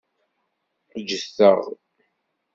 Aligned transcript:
Ǧǧet-aɣ. 1.01 1.59